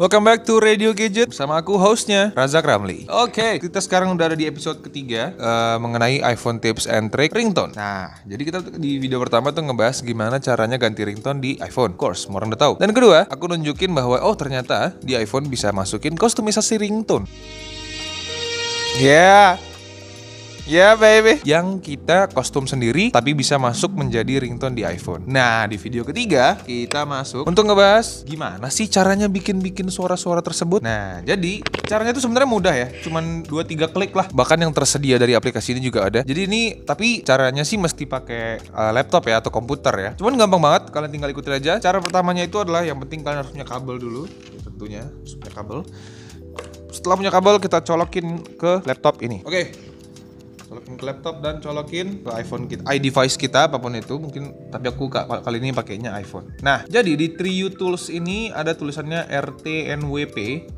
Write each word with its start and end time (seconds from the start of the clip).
Welcome 0.00 0.24
back 0.24 0.48
to 0.48 0.56
Radio 0.64 0.96
Gadget 0.96 1.28
Bersama 1.28 1.60
aku 1.60 1.76
hostnya 1.76 2.32
Razak 2.32 2.64
Ramli 2.64 3.04
Oke 3.12 3.60
kita 3.60 3.84
sekarang 3.84 4.16
udah 4.16 4.32
ada 4.32 4.36
di 4.40 4.48
episode 4.48 4.80
ketiga 4.80 5.36
uh, 5.36 5.76
Mengenai 5.76 6.24
iPhone 6.24 6.56
Tips 6.56 6.88
and 6.88 7.12
Trick 7.12 7.36
Ringtone. 7.36 7.76
Nah 7.76 8.16
jadi 8.24 8.40
kita 8.48 8.80
di 8.80 8.96
video 8.96 9.20
pertama 9.20 9.52
tuh 9.52 9.60
ngebahas 9.60 10.00
Gimana 10.00 10.40
caranya 10.40 10.80
ganti 10.80 11.04
ringtone 11.04 11.44
di 11.44 11.60
iPhone. 11.60 11.92
Of 11.92 12.00
course 12.00 12.24
orang 12.32 12.48
udah 12.48 12.60
tahu 12.64 12.74
Dan 12.80 12.96
kedua 12.96 13.28
aku 13.28 13.52
nunjukin 13.52 13.92
bahwa 13.92 14.24
Oh 14.24 14.32
ternyata 14.32 14.96
di 15.04 15.20
iPhone 15.20 15.52
bisa 15.52 15.68
masukin 15.68 16.16
kostumisasi 16.16 16.80
ringtone. 16.80 17.28
Yeah 18.96 19.69
Ya 20.70 20.94
yeah, 20.94 20.94
baby. 20.94 21.42
Yang 21.42 21.82
kita 21.82 22.30
kostum 22.30 22.62
sendiri 22.62 23.10
Tapi 23.10 23.34
bisa 23.34 23.58
masuk 23.58 23.90
menjadi 23.90 24.38
ringtone 24.38 24.78
di 24.78 24.86
iPhone. 24.86 25.26
Nah 25.26 25.66
di 25.66 25.74
video 25.74 26.06
ketiga 26.06 26.62
Kita 26.62 27.02
masuk 27.02 27.42
Untuk 27.42 27.66
ngebahas 27.66 28.22
Gimana 28.22 28.70
sih 28.70 28.86
caranya 28.86 29.26
bikin-bikin 29.26 29.90
suara-suara 29.90 30.38
tersebut. 30.38 30.78
Nah 30.78 31.26
jadi 31.26 31.58
Caranya 31.90 32.14
itu 32.14 32.22
sebenarnya 32.22 32.46
mudah 32.46 32.70
ya. 32.70 32.86
Cuman 33.02 33.42
2-3 33.50 33.90
klik 33.90 34.14
lah. 34.14 34.30
Bahkan 34.30 34.62
yang 34.62 34.70
tersedia 34.70 35.18
dari 35.18 35.34
aplikasi 35.34 35.74
ini 35.74 35.82
juga 35.82 36.06
ada. 36.06 36.22
Jadi 36.22 36.46
ini 36.46 36.86
Tapi 36.86 37.26
caranya 37.26 37.66
sih 37.66 37.74
mesti 37.74 38.06
pakai 38.06 38.70
uh, 38.70 38.94
laptop 38.94 39.26
ya 39.26 39.42
Atau 39.42 39.50
komputer 39.50 39.90
ya. 39.98 40.10
Cuman 40.14 40.38
gampang 40.38 40.62
banget. 40.62 40.94
Kalian 40.94 41.10
tinggal 41.10 41.34
ikutin 41.34 41.58
aja. 41.58 41.82
Cara 41.82 41.98
pertamanya 41.98 42.46
itu 42.46 42.62
adalah 42.62 42.86
Yang 42.86 43.10
penting 43.10 43.26
kalian 43.26 43.42
harus 43.42 43.50
punya 43.50 43.66
kabel 43.66 43.98
dulu. 43.98 44.22
Tentunya 44.62 45.02
Harus 45.02 45.34
punya 45.34 45.50
kabel. 45.50 45.78
Setelah 46.94 47.18
punya 47.18 47.32
kabel 47.34 47.54
kita 47.58 47.82
colokin 47.82 48.26
ke 48.54 48.86
laptop 48.86 49.18
ini. 49.22 49.42
Oke, 49.42 49.89
colokin 50.70 50.94
ke 50.94 51.04
laptop 51.04 51.34
dan 51.42 51.58
colokin 51.58 52.22
ke 52.22 52.30
iPhone 52.30 52.70
kita, 52.70 52.86
iDevice 52.86 53.34
kita 53.34 53.66
apa 53.66 53.82
pun 53.82 53.90
itu 53.98 54.14
mungkin 54.22 54.70
tapi 54.70 54.86
aku 54.86 55.10
kali 55.10 55.58
ini 55.58 55.74
pakainya 55.74 56.14
iPhone. 56.14 56.54
Nah, 56.62 56.86
jadi 56.86 57.18
di 57.18 57.34
Triu 57.34 57.74
Tools 57.74 58.06
ini 58.06 58.54
ada 58.54 58.78
tulisannya 58.78 59.26
RTNWP 59.26 60.36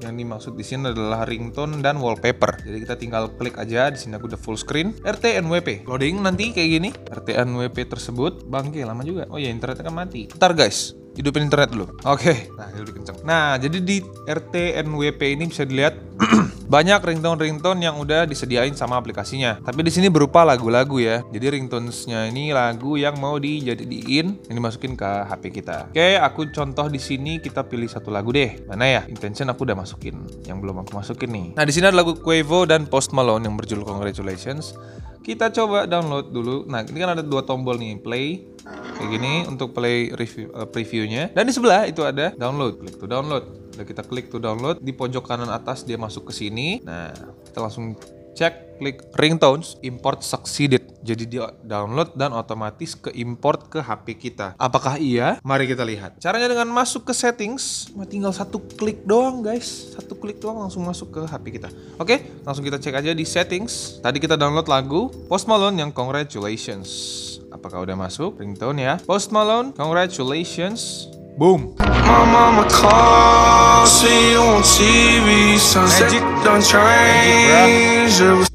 yang 0.00 0.16
dimaksud 0.16 0.56
di 0.56 0.64
sini 0.64 0.88
adalah 0.88 1.28
ringtone 1.28 1.84
dan 1.84 2.00
wallpaper. 2.00 2.64
Jadi 2.64 2.78
kita 2.80 2.96
tinggal 2.96 3.28
klik 3.36 3.60
aja 3.60 3.92
di 3.92 4.00
sini 4.00 4.16
aku 4.16 4.32
udah 4.32 4.40
full 4.40 4.56
screen 4.56 4.96
RTNWP. 5.04 5.84
Loading 5.84 6.24
nanti 6.24 6.56
kayak 6.56 6.70
gini. 6.80 6.90
RTNWP 7.12 7.76
tersebut 7.84 8.48
bangke 8.48 8.80
lama 8.88 9.04
juga. 9.04 9.28
Oh 9.28 9.36
ya 9.36 9.52
internetnya 9.52 9.84
kan 9.84 9.94
mati. 9.94 10.32
Ntar 10.32 10.56
guys, 10.56 10.96
hidupin 11.14 11.46
internet 11.46 11.70
dulu. 11.70 11.92
Oke, 12.08 12.32
okay. 12.32 12.36
nah 12.56 12.72
udah 12.72 12.94
kenceng. 12.94 13.16
Nah, 13.22 13.54
jadi 13.60 13.78
di 13.78 14.02
RTNWP 14.24 15.20
ini 15.36 15.44
bisa 15.48 15.62
dilihat 15.62 15.94
banyak 16.74 16.98
ringtone-ringtone 17.06 17.86
yang 17.86 18.02
udah 18.02 18.26
disediain 18.26 18.74
sama 18.74 18.98
aplikasinya. 18.98 19.62
Tapi 19.62 19.86
di 19.86 19.94
sini 19.94 20.10
berupa 20.10 20.42
lagu-lagu 20.42 20.98
ya. 20.98 21.22
Jadi 21.30 21.54
ringtones-nya 21.54 22.26
ini 22.26 22.50
lagu 22.50 22.98
yang 22.98 23.14
mau 23.22 23.38
dijadiin 23.38 24.50
ini 24.50 24.58
masukin 24.58 24.98
ke 24.98 25.06
HP 25.06 25.54
kita. 25.54 25.94
Oke, 25.94 26.18
aku 26.18 26.50
contoh 26.50 26.90
di 26.90 26.98
sini 26.98 27.38
kita 27.38 27.62
pilih 27.62 27.86
satu 27.86 28.10
lagu 28.10 28.34
deh. 28.34 28.66
Mana 28.66 28.90
ya? 28.90 29.02
Intention 29.06 29.46
aku 29.54 29.62
udah 29.62 29.78
masukin. 29.78 30.26
Yang 30.42 30.58
belum 30.66 30.82
aku 30.82 30.98
masukin 30.98 31.30
nih. 31.30 31.46
Nah, 31.54 31.62
di 31.62 31.70
sini 31.70 31.86
ada 31.86 31.94
lagu 31.94 32.18
Quavo 32.18 32.66
dan 32.66 32.90
Post 32.90 33.14
Malone 33.14 33.46
yang 33.46 33.54
berjudul 33.54 33.86
Congratulations. 33.86 34.74
Kita 35.22 35.54
coba 35.54 35.86
download 35.86 36.34
dulu. 36.34 36.66
Nah, 36.66 36.82
ini 36.82 36.98
kan 36.98 37.14
ada 37.14 37.22
dua 37.22 37.46
tombol 37.46 37.78
nih, 37.78 38.02
play 38.02 38.50
kayak 38.98 39.08
gini 39.08 39.34
untuk 39.46 39.72
play 39.72 40.10
review 40.10 40.50
uh, 40.52 40.66
previewnya. 40.66 41.30
Dan 41.32 41.46
di 41.46 41.52
sebelah 41.54 41.86
itu 41.86 42.02
ada 42.02 42.34
download. 42.34 42.82
Klik 42.82 42.98
to 42.98 43.06
download. 43.06 43.63
Udah 43.74 43.86
kita 43.86 44.02
klik 44.06 44.30
to 44.30 44.38
download. 44.38 44.78
Di 44.80 44.94
pojok 44.94 45.26
kanan 45.26 45.50
atas 45.50 45.82
dia 45.82 45.98
masuk 45.98 46.30
ke 46.30 46.32
sini. 46.34 46.80
Nah, 46.86 47.10
kita 47.46 47.58
langsung 47.58 47.98
cek 48.34 48.82
klik 48.82 48.98
ringtones 49.14 49.78
import 49.86 50.20
succeeded. 50.26 50.82
Jadi 51.06 51.24
dia 51.30 51.54
download 51.62 52.18
dan 52.18 52.34
otomatis 52.34 52.98
ke 52.98 53.14
import 53.14 53.70
ke 53.70 53.78
HP 53.78 54.18
kita. 54.18 54.58
Apakah 54.58 54.98
iya? 54.98 55.38
Mari 55.46 55.70
kita 55.70 55.86
lihat. 55.86 56.18
Caranya 56.18 56.50
dengan 56.50 56.68
masuk 56.74 57.06
ke 57.06 57.14
settings 57.14 57.94
tinggal 58.10 58.34
satu 58.34 58.58
klik 58.74 59.06
doang 59.06 59.40
guys. 59.40 59.94
Satu 59.94 60.18
klik 60.18 60.42
doang 60.42 60.66
langsung 60.66 60.82
masuk 60.82 61.14
ke 61.14 61.20
HP 61.24 61.62
kita. 61.62 61.70
Oke 61.96 62.26
langsung 62.42 62.66
kita 62.66 62.82
cek 62.82 62.98
aja 62.98 63.14
di 63.14 63.22
settings. 63.22 64.02
Tadi 64.02 64.18
kita 64.18 64.34
download 64.34 64.66
lagu 64.66 65.08
Post 65.30 65.46
Malone 65.46 65.78
yang 65.78 65.90
congratulations. 65.94 66.90
Apakah 67.54 67.86
udah 67.86 67.94
masuk? 67.94 68.42
Ringtone 68.42 68.82
ya. 68.82 68.94
Post 69.06 69.30
Malone 69.30 69.70
congratulations. 69.78 71.06
Boom. 71.38 71.74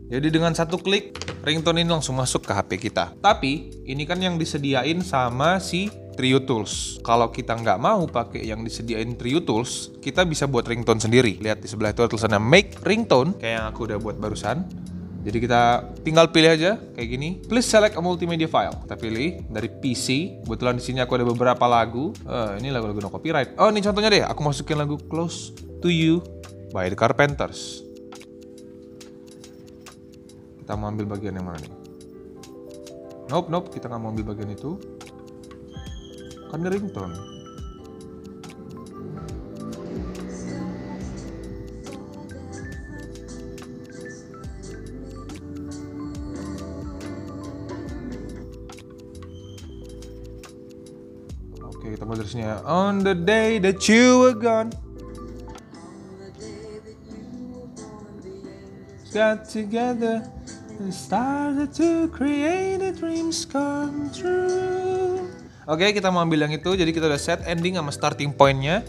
Jadi 0.10 0.28
dengan 0.34 0.58
satu 0.58 0.82
klik, 0.82 1.22
ringtone 1.46 1.86
ini 1.86 1.94
langsung 1.94 2.18
masuk 2.18 2.50
ke 2.50 2.52
HP 2.58 2.90
kita. 2.90 3.14
Tapi 3.22 3.86
ini 3.86 4.10
kan 4.10 4.18
yang 4.18 4.42
disediain 4.42 5.06
sama 5.06 5.62
si 5.62 5.94
Trio 6.18 6.42
Tools. 6.42 6.98
Kalau 7.06 7.30
kita 7.30 7.54
nggak 7.54 7.78
mau 7.78 8.10
pakai 8.10 8.42
yang 8.42 8.66
disediain 8.66 9.14
Trio 9.22 9.46
Tools, 9.46 9.94
kita 10.02 10.26
bisa 10.26 10.50
buat 10.50 10.66
ringtone 10.66 10.98
sendiri. 10.98 11.38
Lihat 11.38 11.62
di 11.62 11.70
sebelah 11.70 11.94
itu 11.94 12.02
tulisannya 12.10 12.42
Make 12.42 12.82
Ringtone, 12.82 13.38
kayak 13.38 13.54
yang 13.54 13.66
aku 13.70 13.86
udah 13.86 14.02
buat 14.02 14.18
barusan. 14.18 14.66
Jadi 15.20 15.38
kita 15.44 15.84
tinggal 16.00 16.32
pilih 16.32 16.56
aja 16.56 16.80
kayak 16.96 17.10
gini. 17.12 17.30
Please 17.44 17.68
select 17.68 18.00
a 18.00 18.02
multimedia 18.02 18.48
file. 18.48 18.72
Kita 18.88 18.96
pilih 18.96 19.44
dari 19.52 19.68
PC. 19.68 20.40
Kebetulan 20.48 20.80
di 20.80 20.84
sini 20.84 21.04
aku 21.04 21.20
ada 21.20 21.28
beberapa 21.28 21.68
lagu. 21.68 22.16
Uh, 22.24 22.56
ini 22.56 22.72
lagu-lagu 22.72 23.04
no 23.04 23.12
copyright. 23.12 23.52
Oh 23.60 23.68
ini 23.68 23.84
contohnya 23.84 24.10
deh. 24.10 24.24
Aku 24.24 24.40
masukin 24.40 24.80
lagu 24.80 24.96
Close 25.12 25.52
to 25.84 25.92
You 25.92 26.24
by 26.72 26.88
The 26.88 26.96
Carpenters. 26.96 27.84
Kita 30.64 30.80
mau 30.80 30.88
ambil 30.88 31.10
bagian 31.10 31.36
yang 31.36 31.52
mana 31.52 31.60
nih? 31.60 31.74
Nope, 33.28 33.52
nope. 33.52 33.68
Kita 33.76 33.92
nggak 33.92 34.00
mau 34.00 34.16
ambil 34.16 34.32
bagian 34.32 34.56
itu. 34.56 34.80
Kan 36.48 36.64
ringtone. 36.64 37.39
Oke, 51.90 51.98
kita 51.98 52.06
mulai 52.06 52.22
dari 52.22 52.46
ya. 52.46 52.62
On 52.70 53.02
the 53.02 53.18
day 53.18 53.58
that 53.58 53.82
you 53.90 54.22
were 54.22 54.38
gone. 54.38 54.70
Got 59.10 59.50
together 59.50 60.22
and 60.78 60.94
started 60.94 61.74
to 61.82 62.06
create 62.14 62.78
a 62.86 62.94
dreams 62.94 63.42
come 63.42 64.14
true. 64.14 65.34
Oke, 65.66 65.90
kita 65.90 66.14
mau 66.14 66.22
ambil 66.22 66.46
yang 66.46 66.54
itu. 66.54 66.78
Jadi 66.78 66.94
kita 66.94 67.10
udah 67.10 67.18
set 67.18 67.42
ending 67.50 67.74
sama 67.74 67.90
starting 67.90 68.38
pointnya. 68.38 68.86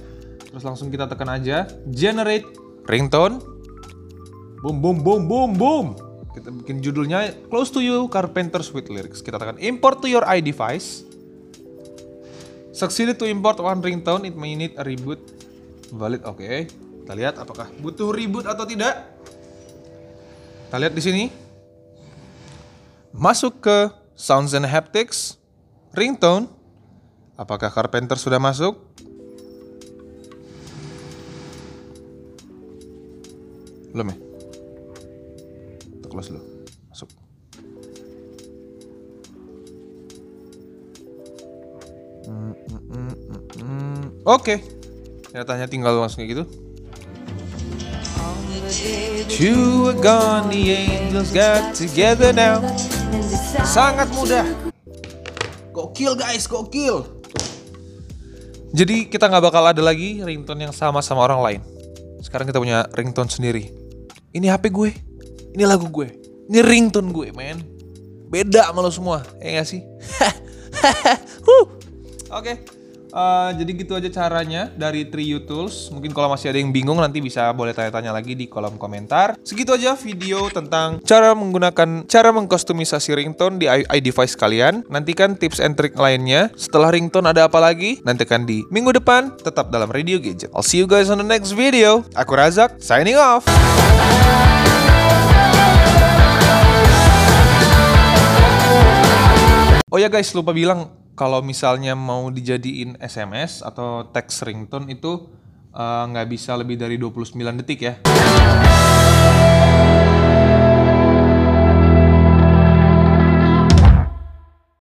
Terus 0.52 0.60
langsung 0.60 0.92
kita 0.92 1.08
tekan 1.08 1.32
aja 1.32 1.72
generate 1.88 2.44
ringtone. 2.84 3.40
Boom 4.60 4.84
boom 4.84 5.00
boom 5.00 5.24
boom 5.24 5.50
boom. 5.56 5.86
Kita 6.36 6.52
bikin 6.52 6.84
judulnya 6.84 7.32
Close 7.48 7.72
to 7.72 7.80
You 7.80 8.12
Carpenters 8.12 8.68
with 8.76 8.92
Lyrics. 8.92 9.24
Kita 9.24 9.40
tekan 9.40 9.56
import 9.56 10.04
to 10.04 10.08
your 10.12 10.28
iDevice. 10.28 11.08
Succeeded 12.80 13.20
to 13.20 13.28
import 13.28 13.60
one 13.60 13.84
ringtone, 13.84 14.24
it 14.24 14.32
may 14.32 14.56
need 14.56 14.72
a 14.80 14.80
reboot. 14.80 15.20
Valid, 15.92 16.24
oke. 16.24 16.40
Okay. 16.40 16.64
Kita 17.04 17.12
lihat 17.12 17.36
apakah 17.36 17.68
butuh 17.76 18.08
reboot 18.08 18.48
atau 18.48 18.64
tidak. 18.64 19.04
Kita 20.64 20.80
lihat 20.80 20.96
di 20.96 21.02
sini. 21.04 21.24
Masuk 23.12 23.60
ke 23.60 23.92
Sounds 24.16 24.56
and 24.56 24.64
Haptics, 24.64 25.36
ringtone. 25.92 26.48
Apakah 27.36 27.68
Carpenter 27.68 28.16
sudah 28.16 28.40
masuk? 28.40 28.80
Belum 33.92 34.08
ya? 34.08 34.16
Kita 36.00 36.06
close 36.08 36.32
dulu. 36.32 36.59
Oke. 44.24 44.26
Okay. 44.26 44.58
Nyatanya 45.30 45.66
tinggal 45.70 45.94
langsung 45.96 46.22
kayak 46.22 46.30
gitu. 46.34 46.44
Were 49.40 49.96
gone, 49.98 50.52
the 50.52 50.70
angels 50.70 51.32
got 51.32 51.74
together 51.74 52.30
now. 52.30 52.62
Sangat 53.66 54.06
mudah. 54.14 54.46
Gokil 55.74 56.14
guys, 56.14 56.46
gokil. 56.46 57.02
Jadi 58.70 59.10
kita 59.10 59.26
nggak 59.26 59.50
bakal 59.50 59.66
ada 59.66 59.82
lagi 59.82 60.22
ringtone 60.22 60.70
yang 60.70 60.74
sama 60.74 61.02
sama 61.02 61.26
orang 61.26 61.40
lain. 61.42 61.60
Sekarang 62.22 62.46
kita 62.46 62.62
punya 62.62 62.86
ringtone 62.94 63.26
sendiri. 63.26 63.72
Ini 64.30 64.46
HP 64.54 64.70
gue, 64.70 64.94
ini 65.58 65.64
lagu 65.66 65.90
gue, 65.90 66.06
ini 66.46 66.62
ringtone 66.62 67.10
gue, 67.10 67.34
men. 67.34 67.58
Beda 68.30 68.70
sama 68.70 68.86
lo 68.86 68.94
semua, 68.94 69.26
ya 69.42 69.58
gak 69.58 69.66
sih? 69.66 69.82
Oke, 72.30 72.54
okay. 72.54 72.56
Uh, 73.10 73.50
jadi 73.58 73.70
gitu 73.74 73.98
aja 73.98 74.06
caranya 74.06 74.70
dari 74.78 75.02
Trio 75.02 75.42
Tools. 75.42 75.90
Mungkin 75.90 76.14
kalau 76.14 76.30
masih 76.30 76.54
ada 76.54 76.62
yang 76.62 76.70
bingung 76.70 77.02
nanti 77.02 77.18
bisa 77.18 77.50
boleh 77.50 77.74
tanya-tanya 77.74 78.14
lagi 78.14 78.38
di 78.38 78.46
kolom 78.46 78.78
komentar. 78.78 79.34
Segitu 79.42 79.74
aja 79.74 79.98
video 79.98 80.46
tentang 80.46 81.02
cara 81.02 81.34
menggunakan 81.34 82.06
cara 82.06 82.30
mengkostumisasi 82.30 83.18
ringtone 83.18 83.58
di 83.58 83.66
iDevice 83.66 84.38
kalian. 84.38 84.86
Nantikan 84.86 85.34
tips 85.34 85.58
and 85.58 85.74
trick 85.74 85.98
lainnya. 85.98 86.54
Setelah 86.54 86.94
ringtone 86.94 87.34
ada 87.34 87.50
apa 87.50 87.58
lagi? 87.58 87.98
Nantikan 88.06 88.46
di 88.46 88.62
minggu 88.70 88.94
depan 88.94 89.34
tetap 89.42 89.74
dalam 89.74 89.90
Radio 89.90 90.22
Gadget. 90.22 90.54
I'll 90.54 90.62
see 90.62 90.78
you 90.78 90.86
guys 90.86 91.10
on 91.10 91.18
the 91.18 91.26
next 91.26 91.58
video. 91.58 92.06
Aku 92.14 92.38
Razak, 92.38 92.78
signing 92.78 93.18
off. 93.18 93.42
Oh 99.90 99.98
ya 99.98 100.06
guys, 100.06 100.30
lupa 100.30 100.54
bilang 100.54 101.00
kalau 101.20 101.44
misalnya 101.44 101.92
mau 101.92 102.32
dijadiin 102.32 102.96
SMS 102.96 103.60
atau 103.60 104.08
text 104.08 104.40
ringtone 104.40 104.88
itu 104.88 105.28
eh, 105.68 106.02
nggak 106.08 106.24
uh, 106.24 106.30
bisa 106.32 106.56
lebih 106.56 106.80
dari 106.80 106.96
29 106.96 107.36
detik 107.60 107.80
ya. 107.84 107.94